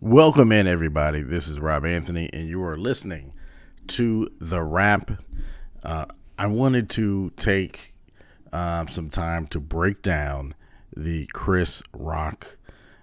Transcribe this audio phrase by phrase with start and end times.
[0.00, 1.22] Welcome in, everybody.
[1.22, 3.32] This is Rob Anthony, and you are listening
[3.88, 5.10] to The Wrap.
[5.82, 6.06] Uh,
[6.38, 7.96] I wanted to take
[8.52, 10.54] uh, some time to break down
[10.96, 12.58] the Chris Rock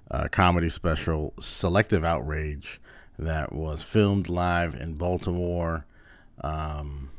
[0.10, 2.80] uh, comedy special, Selective Outrage,
[3.20, 5.86] that was filmed live in Baltimore
[6.46, 7.10] um,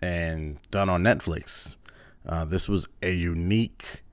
[0.00, 1.74] and done on Netflix.
[2.26, 4.04] Uh, this was a unique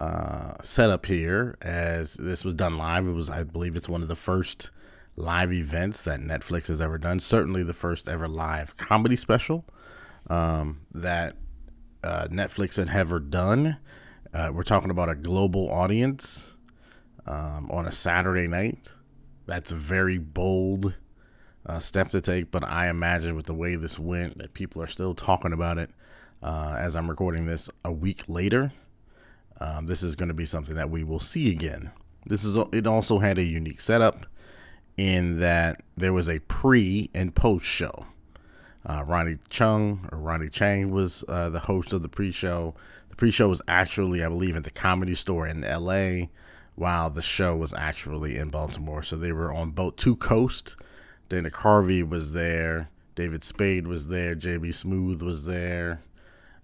[0.00, 3.06] uh, setup here, as this was done live.
[3.06, 4.70] It was, I believe, it's one of the first
[5.16, 7.20] live events that Netflix has ever done.
[7.20, 9.64] Certainly, the first ever live comedy special
[10.28, 11.36] um, that
[12.02, 13.76] uh, Netflix had ever done.
[14.32, 16.54] Uh, we're talking about a global audience
[17.26, 18.88] um, on a Saturday night.
[19.46, 20.94] That's a very bold
[21.66, 24.86] uh, step to take, but I imagine with the way this went, that people are
[24.86, 25.90] still talking about it
[26.42, 28.72] uh, as I'm recording this a week later.
[29.60, 31.90] Um, this is going to be something that we will see again.
[32.26, 32.86] This is it.
[32.86, 34.26] Also had a unique setup
[34.96, 38.06] in that there was a pre and post show.
[38.88, 42.74] Uh, Ronny Chung or Ronnie Chang was uh, the host of the pre-show.
[43.10, 46.30] The pre-show was actually, I believe, at the Comedy Store in L.A.,
[46.76, 49.02] while the show was actually in Baltimore.
[49.02, 50.76] So they were on both two coasts.
[51.28, 52.88] Dana Carvey was there.
[53.14, 54.34] David Spade was there.
[54.34, 54.70] J.B.
[54.70, 56.00] Smoove was there.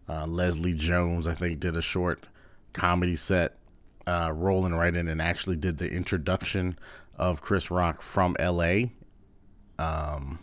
[0.08, 2.28] Uh, Leslie Jones, I think, did a short
[2.76, 3.58] comedy set,
[4.06, 6.78] uh, rolling right in and actually did the introduction
[7.16, 8.92] of Chris Rock from L.A.
[9.78, 10.38] Um,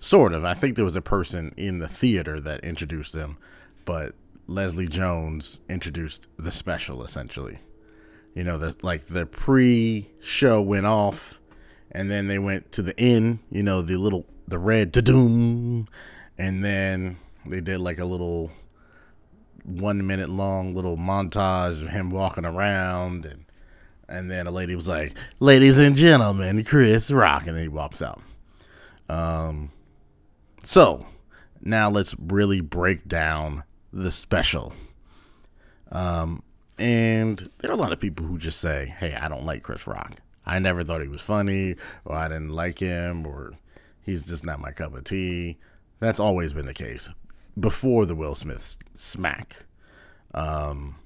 [0.00, 0.44] sort of.
[0.44, 3.36] I think there was a person in the theater that introduced them,
[3.84, 4.14] but
[4.46, 7.58] Leslie Jones introduced the special essentially.
[8.34, 11.40] You know, the like the pre-show went off,
[11.90, 13.40] and then they went to the inn.
[13.50, 15.86] You know, the little the red Tudum,
[16.38, 18.50] and then they did like a little
[19.64, 23.44] one minute long little montage of him walking around and
[24.08, 28.02] and then a lady was like, "Ladies and gentlemen, Chris Rock," and then he walks
[28.02, 28.20] out.
[29.08, 29.70] Um,
[30.64, 31.06] so
[31.62, 34.74] now let's really break down the special.
[35.90, 36.42] Um,
[36.78, 39.86] and there are a lot of people who just say, "Hey, I don't like Chris
[39.86, 40.16] Rock.
[40.44, 43.54] I never thought he was funny, or I didn't like him, or
[44.04, 45.56] he's just not my cup of tea."
[46.00, 47.08] That's always been the case
[47.58, 49.64] before the Will Smith smack.
[50.34, 50.96] Um,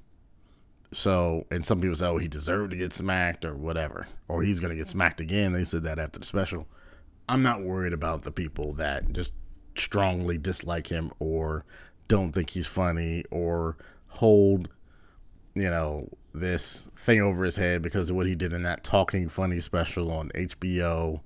[0.92, 4.60] so, and some people say, oh, he deserved to get smacked or whatever, or he's
[4.60, 5.52] going to get smacked again.
[5.52, 6.66] They said that after the special.
[7.28, 9.34] I'm not worried about the people that just
[9.76, 11.64] strongly dislike him or
[12.08, 13.76] don't think he's funny or
[14.08, 14.68] hold,
[15.54, 19.28] you know, this thing over his head because of what he did in that Talking
[19.28, 21.20] Funny special on HBO,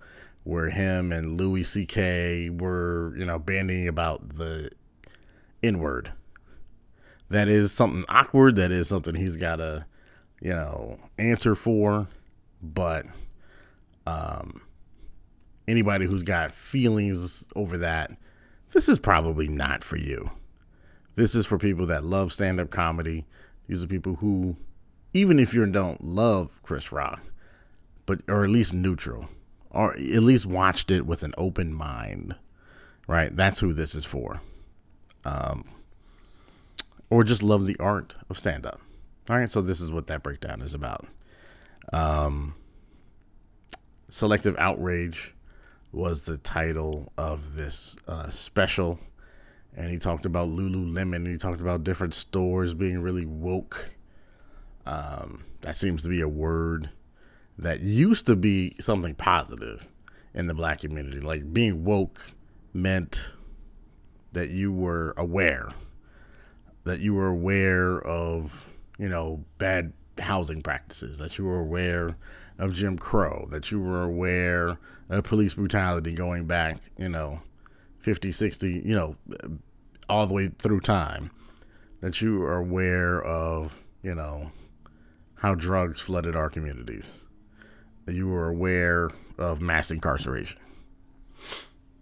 [0.44, 2.50] where him and Louis C.K.
[2.50, 4.70] were, you know, bandying about the
[5.62, 6.12] inward.
[7.28, 8.56] That is something awkward.
[8.56, 9.86] That is something he's got to,
[10.40, 12.08] you know, answer for.
[12.62, 13.06] But
[14.06, 14.62] um,
[15.68, 18.12] anybody who's got feelings over that,
[18.72, 20.30] this is probably not for you.
[21.14, 23.26] This is for people that love stand up comedy.
[23.68, 24.56] These are people who,
[25.14, 27.20] even if you don't love Chris Rock,
[28.06, 29.28] but or at least neutral,
[29.70, 32.34] or at least watched it with an open mind,
[33.06, 33.34] right?
[33.34, 34.40] That's who this is for
[35.24, 35.64] um,
[37.08, 38.80] or just love the art of stand up.
[39.28, 41.06] All right, so this is what that breakdown is about.
[41.92, 42.54] Um,
[44.08, 45.34] Selective Outrage
[45.92, 48.98] was the title of this uh, special.
[49.76, 51.16] And he talked about Lululemon.
[51.16, 53.96] And he talked about different stores being really woke.
[54.86, 56.90] Um, that seems to be a word
[57.58, 59.86] that used to be something positive
[60.34, 61.20] in the black community.
[61.20, 62.32] Like being woke
[62.72, 63.32] meant
[64.32, 65.70] that you were aware,
[66.84, 68.68] that you were aware of,
[68.98, 72.16] you know, bad housing practices, that you were aware
[72.58, 77.40] of Jim Crow, that you were aware of police brutality going back, you know,
[77.98, 79.16] 50, 60, you know,
[80.08, 81.30] all the way through time,
[82.00, 84.50] that you are aware of, you know,
[85.36, 87.24] how drugs flooded our communities,
[88.04, 90.58] that you were aware of mass incarceration.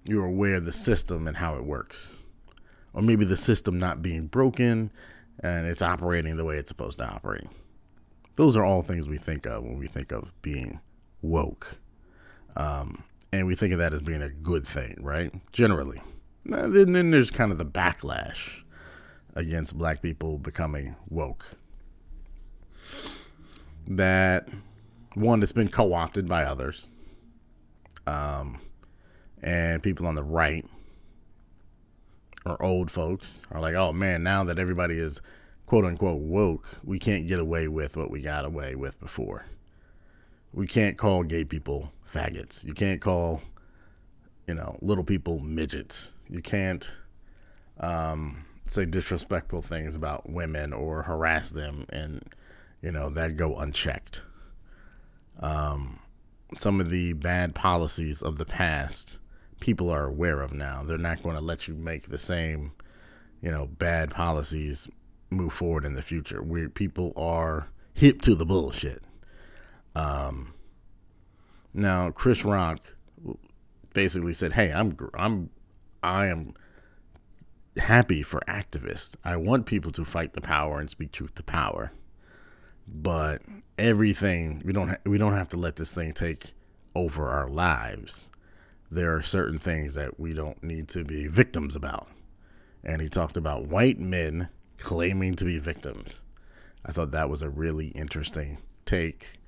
[0.08, 2.19] You're aware of the system and how it works
[2.93, 4.90] or maybe the system not being broken
[5.40, 7.46] and it's operating the way it's supposed to operate.
[8.37, 10.81] Those are all things we think of when we think of being
[11.22, 11.76] woke.
[12.56, 15.32] Um, and we think of that as being a good thing, right?
[15.52, 16.00] Generally.
[16.44, 18.62] And then, there's kind of the backlash
[19.34, 21.44] against black people becoming woke.
[23.87, 24.49] That
[25.14, 26.90] one that's been co opted by others.
[28.06, 28.58] Um,
[29.43, 30.64] and people on the right
[32.44, 35.20] or old folks are like, oh man, now that everybody is
[35.67, 39.44] quote unquote woke, we can't get away with what we got away with before.
[40.52, 42.64] We can't call gay people faggots.
[42.64, 43.43] You can't call,
[44.46, 46.14] you know, little people midgets.
[46.29, 46.90] You can't
[47.79, 52.25] um, say disrespectful things about women or harass them and,
[52.81, 54.23] you know, that go unchecked.
[55.38, 56.00] Um,
[56.56, 59.19] some of the bad policies of the past
[59.60, 60.82] people are aware of now.
[60.82, 62.72] They're not going to let you make the same,
[63.40, 64.88] you know, bad policies
[65.31, 66.43] move forward in the future.
[66.43, 69.02] Where people are hip to the bullshit.
[69.94, 70.55] Um,
[71.75, 72.81] now Chris Rock
[73.93, 75.50] basically said, "Hey, I'm I'm
[76.02, 76.54] I am
[77.76, 79.16] happy for activists.
[79.25, 81.93] I want people to fight the power and speak truth to power."
[82.87, 83.43] But
[83.78, 86.54] everything we don't ha- we don't have to let this thing take
[86.94, 88.31] over our lives.
[88.90, 92.08] There are certain things that we don't need to be victims about.
[92.82, 94.49] And he talked about white men
[94.79, 96.23] claiming to be victims.
[96.87, 99.38] I thought that was a really interesting take.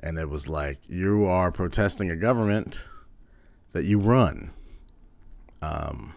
[0.00, 2.84] And it was like, you are protesting a government
[3.72, 4.50] that you run.
[5.62, 6.14] Um,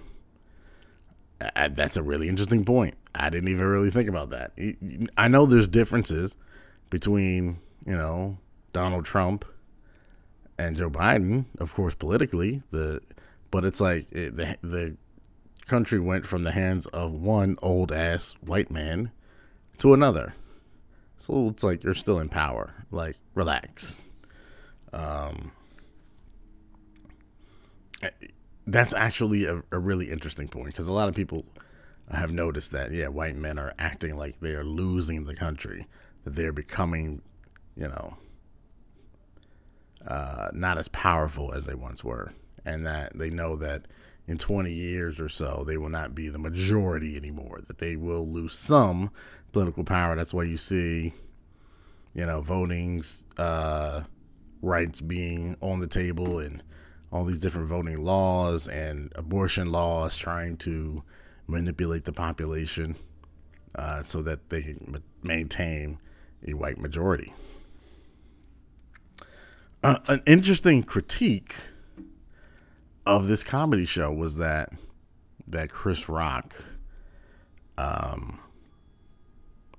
[1.39, 2.95] that's a really interesting point.
[3.15, 4.51] I didn't even really think about that.
[5.17, 6.35] I know there's differences
[6.89, 8.37] between, you know,
[8.73, 9.45] Donald Trump
[10.57, 12.63] and Joe Biden, of course, politically.
[12.71, 13.01] The
[13.51, 14.97] but it's like it, the the
[15.65, 19.11] country went from the hands of one old ass white man
[19.79, 20.33] to another.
[21.17, 22.85] So it's like you're still in power.
[22.91, 24.01] Like relax.
[24.93, 25.51] Um,
[28.01, 28.09] eh,
[28.65, 31.45] that's actually a, a really interesting point because a lot of people
[32.11, 35.87] have noticed that yeah, white men are acting like they are losing the country,
[36.23, 37.21] that they're becoming,
[37.75, 38.17] you know,
[40.07, 42.31] uh, not as powerful as they once were,
[42.65, 43.83] and that they know that
[44.27, 47.61] in 20 years or so they will not be the majority anymore.
[47.67, 49.11] That they will lose some
[49.51, 50.15] political power.
[50.15, 51.13] That's why you see,
[52.13, 53.03] you know, voting
[53.37, 54.01] uh,
[54.61, 56.63] rights being on the table and
[57.11, 61.03] all these different voting laws and abortion laws trying to
[61.47, 62.95] manipulate the population
[63.75, 65.99] uh, so that they can maintain
[66.45, 67.33] a white majority.
[69.87, 71.55] Uh, an interesting critique
[73.05, 74.69] of this comedy show was that
[75.47, 76.57] that Chris Rock
[77.77, 78.37] um,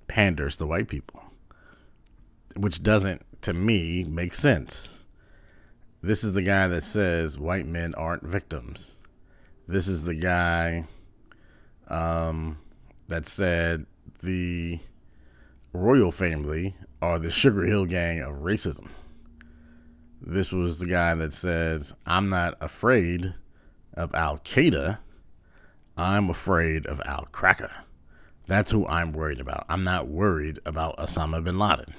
[0.06, 1.22] panders to white people,
[2.56, 5.05] which doesn't, to me, make sense.
[6.00, 8.94] This is the guy that says white men aren't victims.
[9.66, 10.87] This is the guy
[11.88, 12.56] um,
[13.08, 13.84] that said
[14.22, 14.78] the
[15.75, 18.88] royal family are the Sugar Hill gang of racism.
[20.20, 23.35] This was the guy that says, I'm not afraid
[23.94, 24.99] of Al Qaeda.
[25.97, 27.70] I'm afraid of Al Qaeda.
[28.47, 29.67] That's who I'm worried about.
[29.69, 31.94] I'm not worried about Osama bin Laden.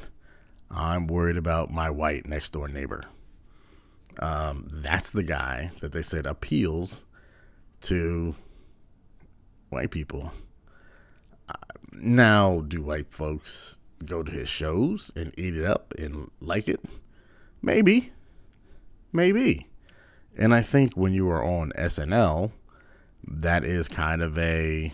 [0.71, 3.03] I'm worried about my white next door neighbor.
[4.19, 7.05] Um, that's the guy that they said appeals
[7.81, 8.35] to
[9.69, 10.31] white people.
[11.47, 11.53] Uh,
[11.91, 16.81] now, do white folks go to his shows and eat it up and like it?
[17.61, 18.11] Maybe.
[19.11, 19.67] Maybe.
[20.37, 22.51] And I think when you are on SNL,
[23.27, 24.93] that is kind of a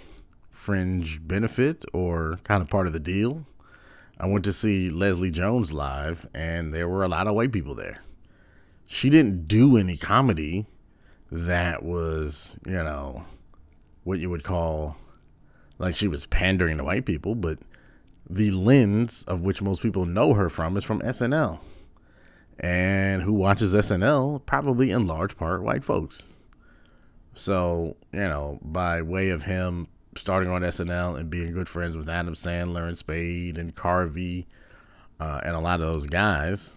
[0.52, 3.46] fringe benefit or kind of part of the deal.
[4.20, 7.76] I went to see Leslie Jones live, and there were a lot of white people
[7.76, 8.02] there.
[8.88, 10.66] She didn't do any comedy
[11.32, 13.26] that was, you know,
[14.04, 14.98] what you would call
[15.78, 17.60] like she was pandering to white people, but
[18.30, 21.60] the lens of which most people know her from is from SNL.
[22.60, 24.46] And who watches SNL?
[24.46, 26.34] Probably in large part white folks.
[27.34, 32.08] So, you know, by way of him starting on SNL and being good friends with
[32.08, 34.46] Adam Sandler and Spade and Carvey
[35.20, 36.76] uh, and a lot of those guys,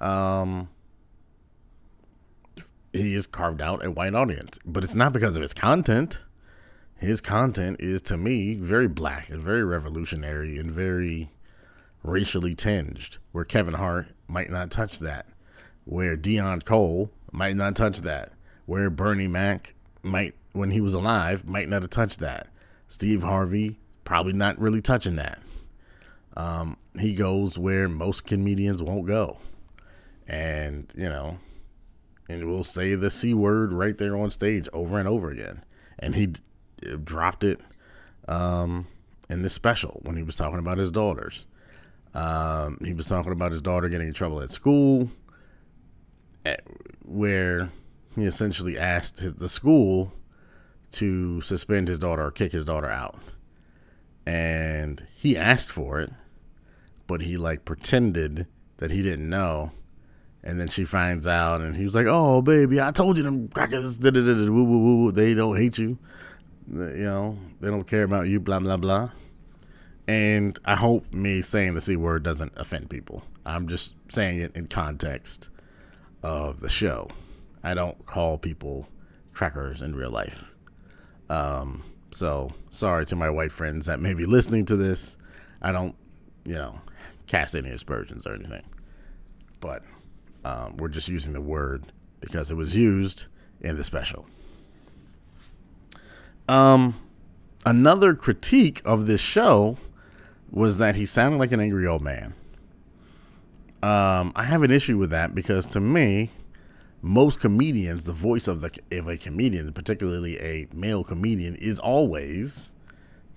[0.00, 0.68] um,
[2.92, 4.58] he has carved out a white audience.
[4.64, 6.20] But it's not because of his content
[7.00, 11.30] his content is to me very black and very revolutionary and very
[12.02, 15.26] racially tinged where kevin hart might not touch that
[15.84, 18.32] where deon cole might not touch that
[18.66, 22.48] where bernie mac might when he was alive might not have touched that.
[22.86, 25.40] Steve harvey probably not really touching that.
[26.36, 29.38] Um, he goes where most comedians won't go.
[30.26, 31.38] And you know
[32.28, 35.64] and we'll say the c word right there on stage over and over again.
[35.98, 36.32] And he
[37.04, 37.60] dropped it
[38.26, 38.86] um,
[39.28, 41.46] in this special when he was talking about his daughters.
[42.14, 45.10] Um, he was talking about his daughter getting in trouble at school,
[46.44, 46.62] at,
[47.04, 47.70] where
[48.16, 50.12] he essentially asked the school
[50.92, 53.18] to suspend his daughter or kick his daughter out.
[54.26, 56.10] And he asked for it,
[57.06, 58.46] but he like pretended
[58.78, 59.72] that he didn't know
[60.42, 63.48] And then she finds out, and he was like, "Oh, baby, I told you them
[63.48, 65.98] crackers, they don't hate you,
[66.72, 69.10] you know, they don't care about you, blah blah blah."
[70.10, 73.22] And I hope me saying the c word doesn't offend people.
[73.46, 75.50] I'm just saying it in context
[76.20, 77.10] of the show.
[77.62, 78.88] I don't call people
[79.32, 80.52] crackers in real life.
[81.28, 85.16] Um, so sorry to my white friends that may be listening to this.
[85.62, 85.94] I don't,
[86.44, 86.80] you know,
[87.28, 88.64] cast any aspersions or anything,
[89.60, 89.84] but
[90.44, 93.26] um, we're just using the word because it was used
[93.60, 94.26] in the special.
[96.48, 96.96] Um,
[97.64, 99.78] another critique of this show
[100.50, 102.34] was that he sounded like an angry old man.
[103.82, 106.30] Um, I have an issue with that because to me,
[107.02, 112.74] most comedians, the voice of the of a comedian, particularly a male comedian, is always,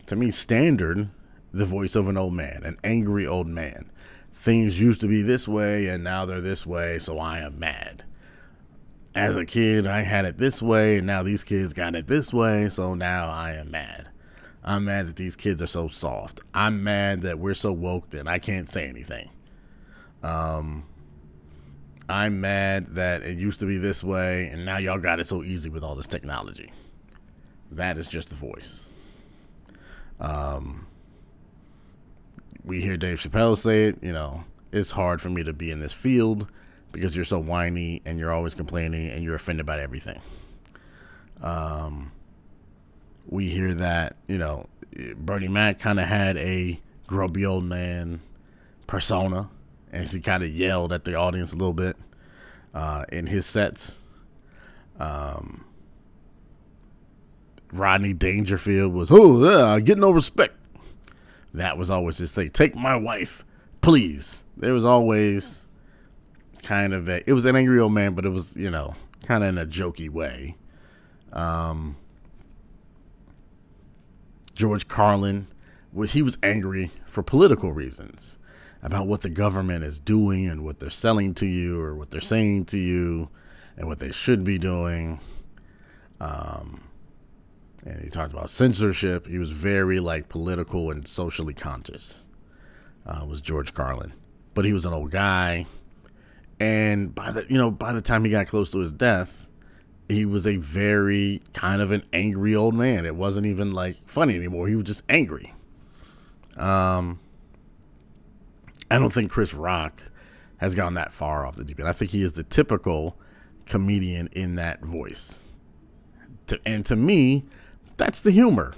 [0.07, 1.09] to me, standard,
[1.53, 3.89] the voice of an old man, an angry old man.
[4.33, 8.03] Things used to be this way and now they're this way, so I am mad.
[9.15, 12.33] As a kid, I had it this way, and now these kids got it this
[12.33, 14.09] way, so now I am mad.
[14.63, 16.39] I'm mad that these kids are so soft.
[16.53, 19.29] I'm mad that we're so woke that I can't say anything.
[20.21, 20.85] Um,
[22.07, 25.43] I'm mad that it used to be this way and now y'all got it so
[25.43, 26.71] easy with all this technology.
[27.71, 28.87] That is just the voice.
[30.19, 30.87] Um,
[32.63, 35.79] we hear Dave Chappelle say it, you know, it's hard for me to be in
[35.79, 36.47] this field
[36.91, 40.21] because you're so whiny and you're always complaining and you're offended by everything.
[41.41, 42.11] Um,
[43.27, 44.67] we hear that, you know,
[45.15, 48.21] Bernie Mac kind of had a grumpy old man
[48.87, 49.49] persona
[49.91, 51.95] and he kind of yelled at the audience a little bit
[52.73, 53.99] uh, in his sets.
[54.99, 55.65] Um,
[57.71, 60.55] Rodney Dangerfield was, oh, get no respect.
[61.53, 62.49] That was always his thing.
[62.49, 63.45] Take my wife,
[63.81, 64.43] please.
[64.57, 65.67] There was always
[66.63, 69.43] kind of a, it was an angry old man, but it was, you know, kind
[69.43, 70.55] of in a jokey way.
[71.31, 71.97] Um,
[74.53, 75.47] George Carlin,
[76.07, 78.37] he was angry for political reasons
[78.81, 82.21] about what the government is doing and what they're selling to you or what they're
[82.21, 83.29] saying to you
[83.77, 85.19] and what they should be doing.
[86.19, 86.81] Um,
[87.85, 89.27] and he talked about censorship.
[89.27, 92.27] He was very like political and socially conscious.
[93.05, 94.13] Uh, was George Carlin,
[94.53, 95.65] but he was an old guy,
[96.57, 99.42] and by the you know by the time he got close to his death,
[100.09, 103.05] he was a very kind of an angry old man.
[103.05, 104.67] It wasn't even like funny anymore.
[104.67, 105.53] He was just angry.
[106.57, 107.19] Um,
[108.91, 110.03] I don't think Chris Rock
[110.57, 111.89] has gone that far off the deep end.
[111.89, 113.17] I think he is the typical
[113.65, 115.51] comedian in that voice.
[116.47, 117.45] To, and to me,
[117.97, 118.75] that's the humor.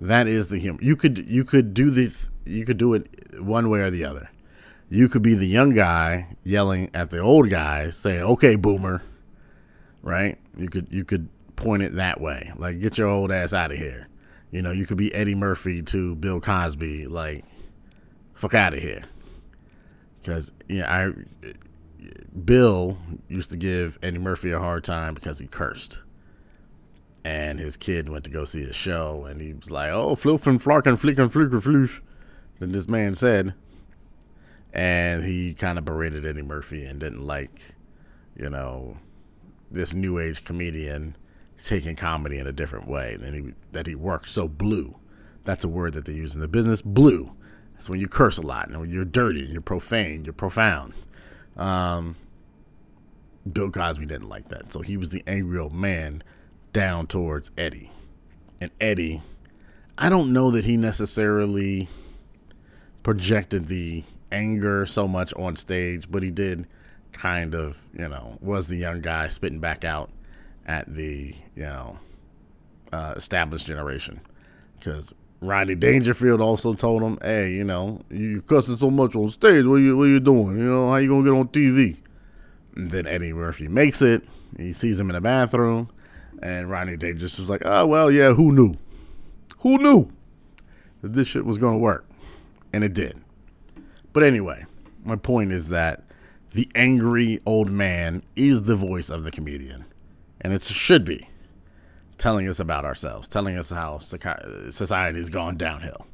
[0.00, 0.78] That is the humor.
[0.82, 2.30] You could you could do this.
[2.44, 3.08] You could do it
[3.40, 4.30] one way or the other.
[4.90, 9.02] You could be the young guy yelling at the old guy, saying, "Okay, boomer,"
[10.02, 10.38] right?
[10.56, 13.78] You could you could point it that way, like get your old ass out of
[13.78, 14.08] here.
[14.50, 17.44] You know, you could be Eddie Murphy to Bill Cosby, like
[18.34, 19.02] fuck out of here.
[20.20, 21.12] Because yeah, I
[22.44, 26.02] Bill used to give Eddie Murphy a hard time because he cursed.
[27.24, 30.58] And his kid went to go see a show, and he was like, "Oh, flippin',
[30.58, 32.00] flockin', flickin', flicker, floosh."
[32.58, 33.54] Then this man said,
[34.72, 37.74] and he kind of berated Eddie Murphy and didn't like,
[38.36, 38.96] you know,
[39.70, 41.16] this new age comedian
[41.62, 43.18] taking comedy in a different way.
[43.20, 44.96] He that he worked so blue.
[45.44, 46.82] That's a word that they use in the business.
[46.82, 47.32] Blue.
[47.74, 50.94] That's when you curse a lot and when you're dirty, you're profane, you're profound.
[51.56, 52.16] Um,
[53.50, 56.22] Bill Cosby didn't like that, so he was the angry old man
[56.72, 57.90] down towards Eddie.
[58.60, 59.22] And Eddie,
[59.96, 61.88] I don't know that he necessarily
[63.02, 66.66] projected the anger so much on stage, but he did
[67.12, 70.10] kind of, you know, was the young guy spitting back out
[70.66, 71.98] at the, you know,
[72.92, 74.20] uh, established generation.
[74.78, 79.64] Because Rodney Dangerfield also told him, "Hey, you know, you cussing so much on stage.
[79.64, 80.58] What you what you doing?
[80.58, 81.98] You know, how you gonna get on TV?"
[82.74, 84.24] And then Eddie Murphy makes it.
[84.56, 85.90] He sees him in the bathroom,
[86.42, 88.32] and Rodney Dangerfield was like, "Oh well, yeah.
[88.34, 88.74] Who knew?
[89.60, 90.10] Who knew
[91.02, 92.04] that this shit was gonna work?"
[92.72, 93.18] And it did.
[94.12, 94.64] But anyway,
[95.04, 96.02] my point is that
[96.52, 99.84] the angry old man is the voice of the comedian,
[100.40, 101.28] and it should be
[102.16, 106.06] telling us about ourselves, telling us how society has gone downhill.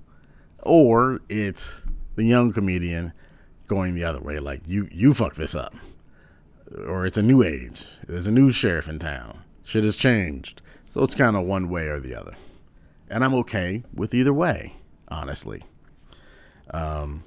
[0.63, 3.13] Or it's the young comedian
[3.67, 5.75] going the other way, like you you fuck this up.
[6.87, 7.87] Or it's a new age.
[8.07, 9.41] There's a new sheriff in town.
[9.63, 10.61] Shit has changed.
[10.91, 12.35] So it's kind of one way or the other.
[13.09, 14.75] And I'm okay with either way,
[15.09, 15.63] honestly.
[16.71, 17.25] Um,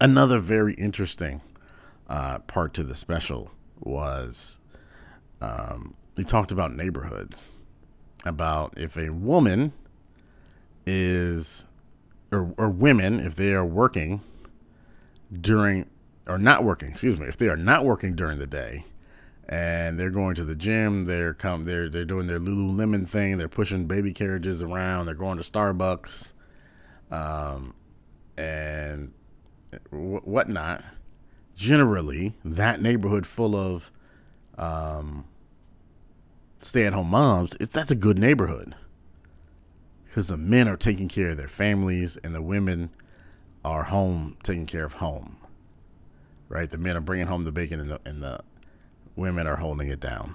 [0.00, 1.40] another very interesting
[2.08, 3.50] uh, part to the special
[3.80, 4.60] was
[5.40, 5.94] um,
[6.26, 7.56] talked about neighborhoods,
[8.24, 9.72] about if a woman
[10.86, 11.66] is
[12.30, 14.20] or, or women if they are working
[15.32, 15.86] during
[16.26, 18.84] or not working, excuse me, if they are not working during the day
[19.48, 23.48] and they're going to the gym, they're come they're they're doing their Lululemon thing, they're
[23.48, 26.32] pushing baby carriages around, they're going to Starbucks,
[27.10, 27.74] um,
[28.36, 29.12] and
[29.90, 30.84] whatnot.
[31.56, 33.90] Generally, that neighborhood full of
[34.58, 35.24] um,
[36.60, 38.74] stay-at-home moms, it's that's a good neighborhood
[40.06, 42.90] because the men are taking care of their families and the women
[43.64, 45.36] are home taking care of home.
[46.48, 48.40] Right, the men are bringing home the bacon and the and the
[49.16, 50.34] women are holding it down.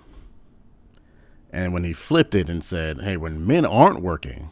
[1.52, 4.52] And when he flipped it and said, "Hey, when men aren't working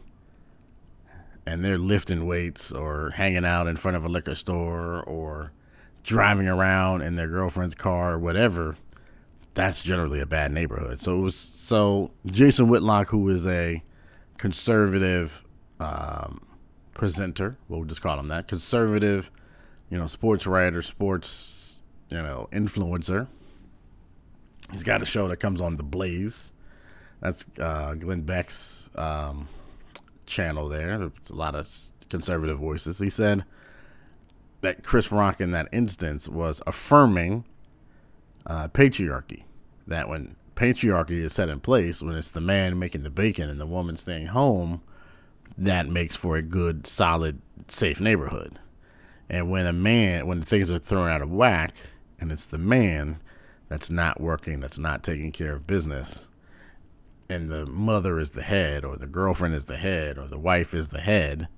[1.48, 5.50] and they're lifting weights or hanging out in front of a liquor store or
[6.04, 8.76] driving around in their girlfriend's car or whatever,
[9.54, 13.82] that's generally a bad neighborhood." So it was so Jason Whitlock, who is a
[14.36, 15.42] conservative
[15.80, 16.42] um,
[16.92, 19.30] presenter, we'll just call him that, conservative,
[19.88, 23.26] you know, sports writer, sports, you know, influencer.
[24.70, 26.52] He's got a show that comes on The Blaze.
[27.20, 29.48] That's uh, Glenn Beck's um,
[30.28, 30.98] channel there.
[30.98, 31.68] There's a lot of
[32.08, 32.98] conservative voices.
[32.98, 33.44] He said
[34.60, 37.44] that Chris Rock in that instance was affirming
[38.46, 39.44] uh, patriarchy.
[39.86, 43.60] That when patriarchy is set in place, when it's the man making the bacon and
[43.60, 44.82] the woman staying home,
[45.56, 48.58] that makes for a good, solid, safe neighborhood.
[49.28, 51.74] And when a man, when things are thrown out of whack,
[52.20, 53.20] and it's the man
[53.68, 56.28] that's not working, that's not taking care of business,
[57.28, 60.72] and the mother is the head, or the girlfriend is the head, or the wife
[60.74, 61.48] is the head,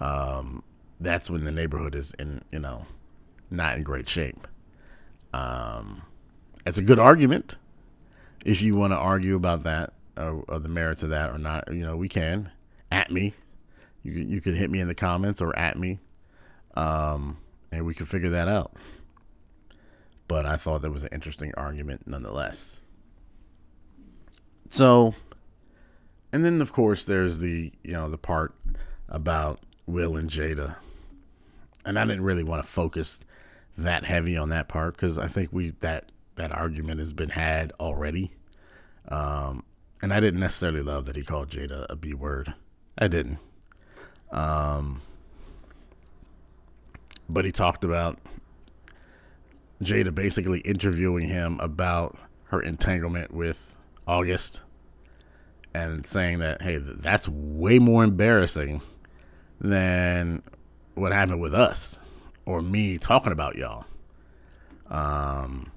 [0.00, 0.62] um,
[0.98, 2.86] that's when the neighborhood is in, you know,
[3.50, 4.46] not in great shape.
[5.32, 6.02] Um,
[6.66, 7.56] it's a good argument
[8.44, 11.72] if you want to argue about that or, or, the merits of that or not.
[11.72, 12.50] You know, we can
[12.90, 13.34] at me.
[14.02, 15.98] You you could hit me in the comments or at me,
[16.74, 17.38] um,
[17.70, 18.72] and we can figure that out.
[20.26, 22.80] But I thought that was an interesting argument nonetheless.
[24.70, 25.14] So,
[26.32, 28.54] and then of course there's the you know the part
[29.08, 30.76] about Will and Jada,
[31.84, 33.20] and I didn't really want to focus
[33.76, 37.72] that heavy on that part because I think we that that argument has been had
[37.80, 38.30] already.
[39.08, 39.64] Um,
[40.00, 42.54] and I didn't necessarily love that he called Jada a B word.
[42.96, 43.38] I didn't.
[44.30, 45.02] Um,
[47.28, 48.18] but he talked about
[49.82, 53.74] Jada basically interviewing him about her entanglement with
[54.10, 54.62] August
[55.72, 58.82] and saying that, hey, that's way more embarrassing
[59.60, 60.42] than
[60.94, 62.00] what happened with us
[62.44, 63.84] or me talking about y'all.
[64.88, 65.70] Um,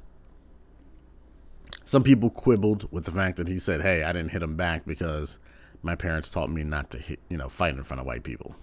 [1.86, 4.86] some people quibbled with the fact that he said, "Hey, I didn't hit him back
[4.86, 5.38] because
[5.84, 8.56] my parents taught me not to hit, you know, fight in front of white people."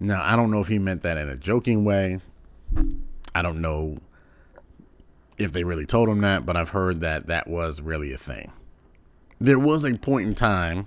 [0.00, 2.20] Now, I don't know if he meant that in a joking way.
[3.34, 3.98] I don't know
[5.38, 8.50] if they really told him that, but I've heard that that was really a thing.
[9.44, 10.86] There was a point in time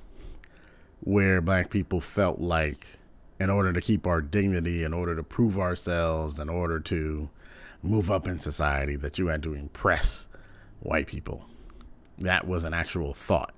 [1.01, 2.97] where black people felt like
[3.39, 7.29] in order to keep our dignity, in order to prove ourselves, in order to
[7.83, 10.27] move up in society, that you had to impress
[10.79, 11.45] white people.
[12.17, 13.53] That was an actual thought,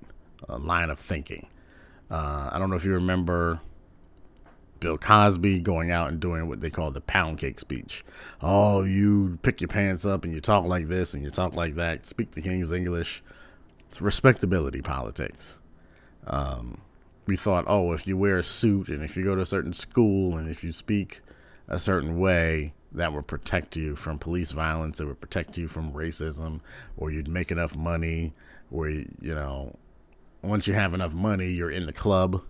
[0.46, 1.46] a line of thinking.
[2.10, 3.60] Uh, I don't know if you remember
[4.80, 8.04] Bill Cosby going out and doing what they call the pound cake speech.
[8.42, 11.76] Oh, you pick your pants up and you talk like this and you talk like
[11.76, 13.22] that, speak the King's English.
[13.90, 15.58] It's respectability politics.
[16.24, 16.80] Um,
[17.26, 19.72] we thought, oh, if you wear a suit and if you go to a certain
[19.72, 21.22] school and if you speak
[21.66, 25.00] a certain way, that would protect you from police violence.
[25.00, 26.60] It would protect you from racism,
[26.96, 28.32] or you'd make enough money
[28.68, 29.76] where, you know,
[30.40, 32.42] once you have enough money, you're in the club.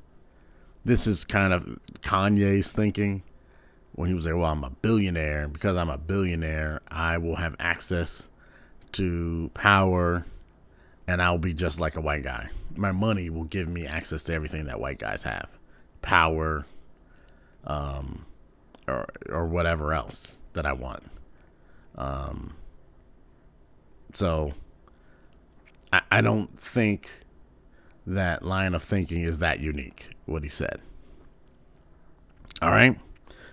[0.85, 3.23] This is kind of Kanye's thinking
[3.93, 5.49] when he was like, well, I'm a billionaire.
[5.49, 8.29] Because I'm a billionaire, I will have access
[8.93, 10.27] to power
[11.11, 12.51] and I'll be just like a white guy.
[12.77, 15.49] My money will give me access to everything that white guys have
[16.03, 16.67] power,
[17.65, 18.27] um,
[18.87, 21.03] or or whatever else that I want.
[21.97, 22.55] Um,
[24.13, 24.53] so
[25.93, 27.11] I, I don't think
[28.07, 30.11] that line of thinking is that unique.
[30.27, 30.81] What he said.
[32.63, 32.97] All right,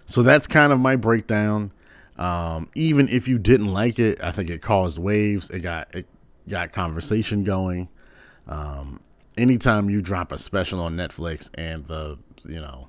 [0.06, 1.72] so that's kind of my breakdown.
[2.20, 5.50] Um, even if you didn't like it, I think it caused waves.
[5.50, 6.06] It got it
[6.48, 7.90] got conversation going.
[8.48, 9.02] Um,
[9.38, 12.88] anytime you drop a special on Netflix and the you know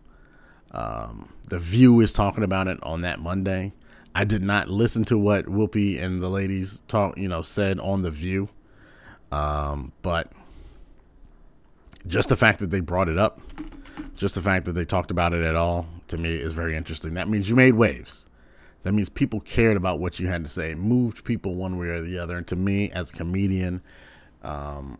[0.71, 3.73] um, the View is talking about it on that Monday,
[4.14, 8.03] I did not listen to what Whoopi and the ladies talk, you know, said on
[8.03, 8.49] the View.
[9.31, 10.33] Um, but
[12.07, 13.40] just the fact that they brought it up,
[14.16, 17.14] just the fact that they talked about it at all, to me is very interesting.
[17.14, 18.27] That means you made waves.
[18.88, 22.01] That means people cared about what you had to say, moved people one way or
[22.01, 22.38] the other.
[22.38, 23.83] And to me, as a comedian,
[24.42, 24.96] um,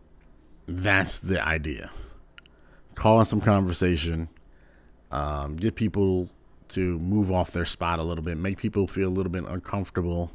[0.66, 1.90] that's the idea.
[2.94, 4.29] Call in some conversation,
[5.11, 6.29] um, get people
[6.68, 10.33] to move off their spot a little bit, make people feel a little bit uncomfortable,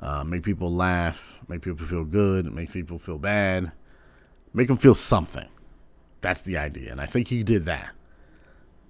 [0.00, 3.70] uh, make people laugh, make people feel good, make people feel bad,
[4.54, 5.48] make them feel something.
[6.22, 6.90] That's the idea.
[6.90, 7.90] And I think he did that.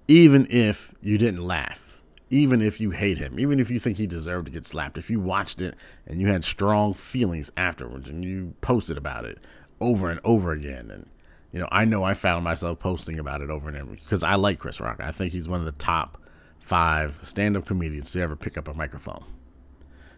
[0.07, 1.88] Even if you didn't laugh,
[2.29, 5.09] even if you hate him, even if you think he deserved to get slapped, if
[5.09, 9.39] you watched it and you had strong feelings afterwards and you posted about it
[9.81, 10.91] over and over again.
[10.91, 11.09] And,
[11.51, 14.35] you know, I know I found myself posting about it over and over because I
[14.35, 14.99] like Chris Rock.
[14.99, 16.21] I think he's one of the top
[16.59, 19.23] five stand up comedians to ever pick up a microphone.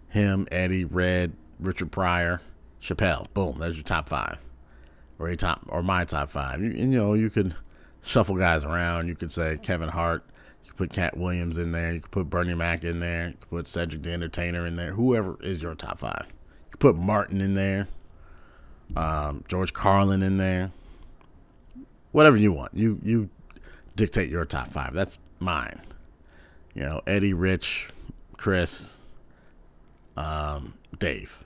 [0.10, 2.42] Him, Eddie, Red, Richard Pryor,
[2.82, 3.28] Chappelle.
[3.34, 4.38] Boom, there's your top five.
[5.18, 6.62] Or a top or my top five.
[6.62, 7.56] You, and, you know, you could
[8.02, 9.08] shuffle guys around.
[9.08, 10.26] You could say Kevin Hart.
[10.72, 11.94] Could put Katt Williams in there.
[11.94, 13.28] You could put Bernie Mac in there.
[13.28, 14.94] You could put Cedric the Entertainer in there.
[14.94, 16.26] Whoever is your top five.
[16.28, 17.88] You could put Martin in there.
[18.96, 20.72] Um, George Carlin in there.
[22.12, 22.74] Whatever you want.
[22.74, 23.30] You you
[23.96, 24.94] dictate your top five.
[24.94, 25.82] That's mine
[26.74, 27.90] you know, Eddie, Rich,
[28.38, 29.00] Chris,
[30.16, 31.44] um, Dave.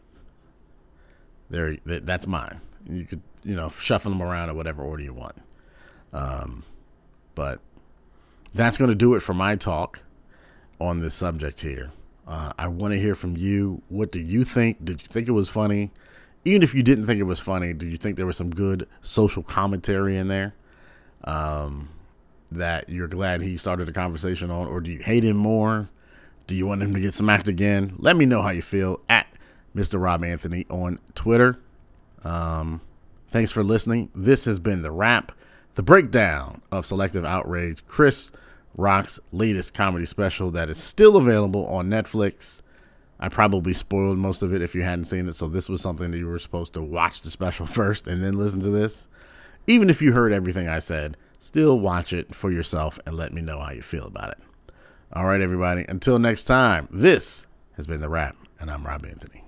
[1.50, 2.62] There, that's mine.
[2.88, 5.38] You could, you know, shuffle them around in whatever order you want.
[6.14, 6.64] Um,
[7.34, 7.60] but
[8.56, 10.00] that's going to do it for my talk
[10.80, 11.92] on this subject here.
[12.26, 13.82] Uh, I want to hear from you.
[13.90, 14.84] What do you think?
[14.84, 15.92] Did you think it was funny?
[16.46, 18.88] Even if you didn't think it was funny, did you think there was some good
[19.02, 20.56] social commentary in there?
[21.26, 21.90] Um,
[22.50, 25.90] that you're glad he started a conversation on, or do you hate him more?
[26.48, 27.96] Do you want him to get smacked again?
[27.98, 29.28] Let me know how you feel at
[29.76, 30.02] Mr.
[30.02, 31.58] Rob Anthony on Twitter.
[32.24, 32.80] Um,
[33.30, 34.10] thanks for listening.
[34.16, 35.34] This has been the wrap,
[35.74, 38.32] the breakdown of Selective Outrage, Chris
[38.78, 42.62] Rock's latest comedy special that is still available on Netflix.
[43.20, 46.12] I probably spoiled most of it if you hadn't seen it, so this was something
[46.12, 49.08] that you were supposed to watch the special first and then listen to this.
[49.68, 53.42] Even if you heard everything I said, still watch it for yourself and let me
[53.42, 54.38] know how you feel about it.
[55.14, 55.86] All right, everybody.
[55.88, 59.46] Until next time, this has been The Wrap, and I'm Rob Anthony.